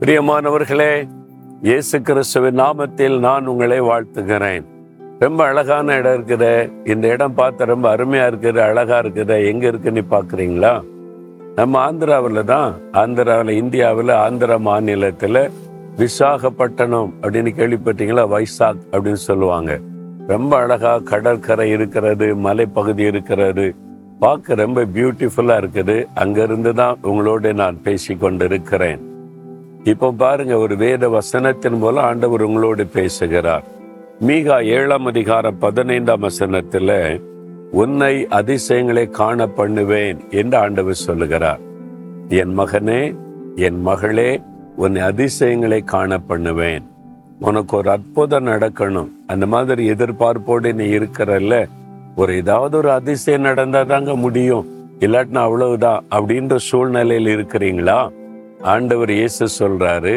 [0.00, 0.92] பிரியமானவர்களே
[1.62, 4.66] இயேசு கிறிஸ்துவின் நாமத்தில் நான் உங்களை வாழ்த்துகிறேன்
[5.18, 6.50] ரொம்ப அழகான இடம் இருக்குது
[6.84, 10.72] இந்த இடம் பார்த்த ரொம்ப அருமையாக இருக்குது அழகாக இருக்குது எங்கே இருக்குன்னு பார்க்குறீங்களா
[11.56, 12.70] நம்ம ஆந்திராவில் தான்
[12.94, 15.40] ஆந்திராவில் இந்தியாவில் ஆந்திரா மாநிலத்தில்
[15.96, 19.80] விசாகப்பட்டினம் அப்படின்னு கேள்விப்பட்டீங்களா வைசாக் அப்படின்னு சொல்லுவாங்க
[20.26, 23.68] ரொம்ப அழகாக கடற்கரை இருக்கிறது மலைப்பகுதி இருக்கிறது
[24.20, 29.02] பார்க்க ரொம்ப பியூட்டிஃபுல்லாக இருக்குது அங்கேருந்து தான் உங்களோட நான் பேசி கொண்டு இருக்கிறேன்
[29.86, 33.66] இப்போ பாருங்க ஒரு வேத வசனத்தின் மூலம் ஆண்டவர் உங்களோடு பேசுகிறார்
[34.26, 36.90] மீகா ஏழாம் அதிகார பதினைந்தாம் வசனத்துல
[37.72, 41.62] உன்னை அதிசயங்களை காண பண்ணுவேன் என்று ஆண்டவர் சொல்லுகிறார்
[42.28, 43.02] என் மகனே
[43.56, 44.30] என் மகளே
[44.76, 46.84] உன்னை அதிசயங்களை காண பண்ணுவேன்
[47.40, 51.56] உனக்கு ஒரு அற்புதம் நடக்கணும் அந்த மாதிரி எதிர்பார்ப்போடு நீ இருக்கிறல்ல
[52.16, 54.66] ஒரு ஏதாவது ஒரு அதிசயம் நடந்தால் தாங்க முடியும்
[55.00, 58.00] இல்லாட்டினா அவ்வளவுதான் அப்படின்ற சூழ்நிலையில் இருக்கிறீங்களா
[58.66, 60.14] ஆண்டவர் இயேசு சொல்றாரு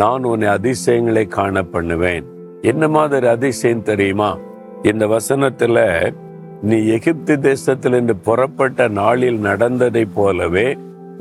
[0.00, 2.26] நான் உன்னை அதிசயங்களை காண பண்ணுவேன்
[2.62, 4.30] என்ன மாதிரி அதிசயம் தெரியுமா
[4.82, 5.78] இந்த வசனத்துல
[6.62, 10.68] நீ எகிப்து தேசத்திலிருந்து புறப்பட்ட நாளில் நடந்ததை போலவே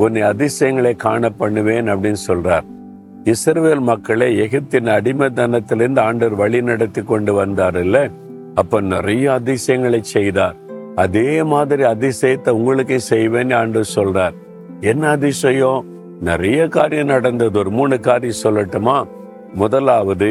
[0.00, 2.65] உன்னை அதிசயங்களை காண பண்ணுவேன் அப்படின்னு சொல்றார்
[3.23, 7.97] இஸ்ரேல் மக்களை எகிப்தின் அடிமைத்தனத்திலிருந்து ஆண்டவர் வழி நடத்தி கொண்டு வந்தார் இல்ல
[8.55, 10.57] அப்ப நிறைய அதிசயங்களை செய்தார்
[10.95, 14.35] அதே மாதிரி அதிசயத்தை உங்களுக்கு செய்வேன்னு ஆண்டு சொல்றார்
[14.81, 15.81] என்ன அதிசயம்
[16.21, 19.05] நிறைய காரியம் நடந்தது ஒரு மூணு காரியம் சொல்லட்டுமா
[19.53, 20.31] முதலாவது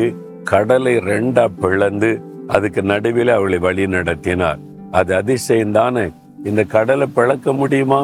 [0.44, 2.10] கடலை ரெண்டா பிளந்து
[2.46, 4.58] அதுக்கு நடுவில் அவளை வழி நடத்தினார்
[4.90, 6.10] அது அதிசயம் தானே
[6.44, 8.04] இந்த கடலை பிளக்க முடியுமா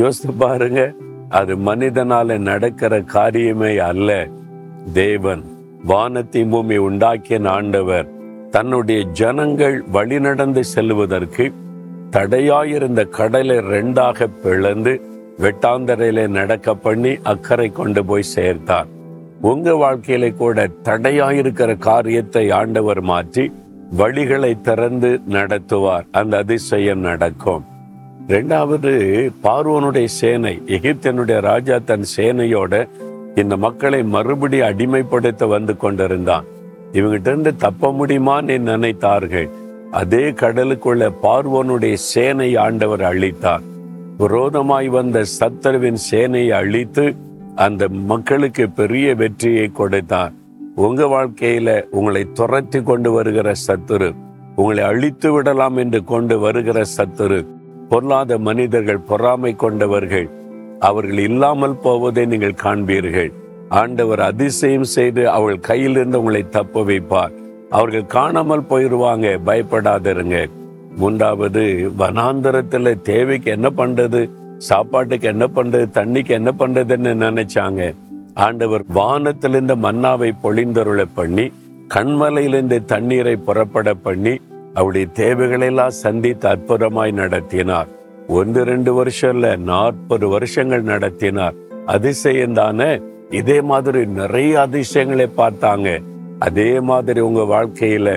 [0.00, 0.92] யோசித்து பாருங்க
[1.28, 4.26] அது மனிதனால நடக்கிற காரியமே அல்ல
[4.92, 5.42] தேவன்
[5.84, 8.08] வானத்தை பூமி உண்டாக்கிய ஆண்டவர்
[8.50, 11.52] தன்னுடைய ஜனங்கள் வழி நடந்து செல்வதற்கு
[12.10, 15.07] தடையாயிருந்த கடலை ரெண்டாக பிளந்து
[15.38, 18.88] வெட்டாந்தரையிலே நடக்க பண்ணி அக்கறை கொண்டு போய் சேர்த்தார்
[19.42, 23.44] உங்க வாழ்க்கையில கூட தடையாயிருக்கிற காரியத்தை ஆண்டவர் மாற்றி
[23.92, 27.64] வழிகளை திறந்து நடத்துவார் அந்த அதிசயம் நடக்கும்
[28.28, 28.90] ரெண்டாவது
[29.44, 32.74] பார்வனுடைய சேனை எகிப்தனுடைய ராஜா தன் சேனையோட
[33.34, 36.46] இந்த மக்களை மறுபடி அடிமைப்படுத்த வந்து கொண்டிருந்தான்
[36.92, 39.48] இவங்கிட்ட இருந்து தப்ப முடியுமான்னு நினைத்தார்கள்
[39.92, 43.64] அதே கடலுக்குள்ள பார்வனுடைய சேனை ஆண்டவர் அழித்தார்
[44.18, 47.04] விரோதமாய் வந்த சத்தருவின் சேனையை அழித்து
[47.56, 50.34] அந்த மக்களுக்கு பெரிய வெற்றியை கொடுத்தார்
[50.76, 51.68] உங்க வாழ்க்கையில
[51.90, 54.10] உங்களை துரத்தி கொண்டு வருகிற சத்துரு
[54.56, 57.40] உங்களை அழித்து விடலாம் என்று கொண்டு வருகிற சத்துரு
[57.88, 60.28] பொருளாத மனிதர்கள் பொறாமை கொண்டவர்கள்
[60.80, 63.30] அவர்கள் இல்லாமல் போவதை நீங்கள் காண்பீர்கள்
[63.76, 67.34] ஆண்டவர் அதிசயம் செய்து அவள் கையிலிருந்து உங்களை தப்ப வைப்பார்
[67.70, 70.36] அவர்கள் காணாமல் போயிடுவாங்க பயப்படாதருங்க
[70.98, 71.64] மூன்றாவது
[71.98, 74.20] வனாந்தரத்தில் தேவைக்கு என்ன பண்ணுறது
[74.58, 77.82] சாப்பாட்டுக்கு என்ன பண்ணுறது தண்ணிக்கு என்ன பண்றதுன்னு நினைச்சாங்க
[78.38, 81.46] ஆண்டவர் வானத்திலிருந்து மன்னாவை பொழிந்தருளை பண்ணி
[81.94, 84.34] கண்மலையிலிருந்து தண்ணீரை புறப்பட பண்ணி
[84.74, 87.88] அவருடைய தேவைகளெல்லாம் சந்தித்து அற்புதமாய் நடத்தினார்
[88.28, 91.56] ஒன்று ரெண்டு வருஷம் இல்ல நாற்பது வருஷங்கள் நடத்தினார்
[91.86, 92.90] அதிசயம் தானே
[93.30, 95.88] இதே மாதிரி நிறைய அதிசயங்களை பார்த்தாங்க
[96.38, 98.08] அதே மாதிரி உங்க வாழ்க்கையில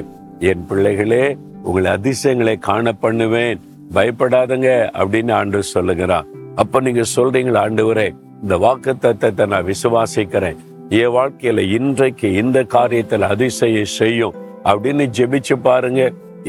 [0.41, 1.23] என் பிள்ளைகளே
[1.63, 3.59] உங்களை அதிசயங்களை காண பண்ணுவேன்
[3.93, 6.27] பயப்படாதங்க அப்படின்னு ஆண்டு சொல்லுகிறான்
[6.55, 8.07] அப்ப நீங்க சொல்றீங்களா ஆண்டவரே
[8.43, 10.59] இந்த வாக்கு தத்தத்தை நான் விசுவாசிக்கிறேன்
[10.95, 14.37] என் வாழ்க்கையில இன்றைக்கு இந்த காரியத்துல அதிசயம் செய்யும்
[14.65, 16.01] அப்படின்னு ஜெபிச்சு பாருங்க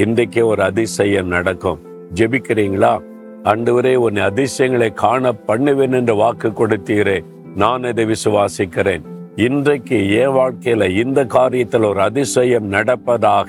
[0.00, 1.82] இன்றைக்கே ஒரு அதிசயம் நடக்கும்
[2.14, 2.92] ஜெபிக்கிறீங்களா
[3.44, 7.18] ஆண்டவரே உன் அதிசயங்களை காண பண்ணுவேன் என்று வாக்கு கொடுத்தீரே
[7.54, 9.04] நான் இதை விசுவாசிக்கிறேன்
[9.40, 13.48] இன்றைக்கு என் வாழ்க்கையில இந்த காரியத்தில் ஒரு அதிசயம் நடப்பதாக